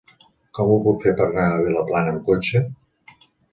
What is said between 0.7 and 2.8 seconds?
ho puc fer per anar a Vilaplana amb cotxe?